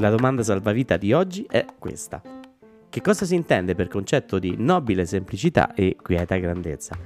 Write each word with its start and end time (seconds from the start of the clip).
La 0.00 0.08
domanda 0.08 0.42
salvavita 0.42 0.96
di 0.96 1.12
oggi 1.12 1.46
è 1.48 1.66
questa. 1.78 2.22
Che 2.88 3.00
cosa 3.00 3.24
si 3.26 3.34
intende 3.34 3.74
per 3.74 3.88
concetto 3.88 4.38
di 4.38 4.54
nobile 4.56 5.04
semplicità 5.04 5.74
e 5.74 5.96
quieta 6.00 6.36
grandezza? 6.36 6.96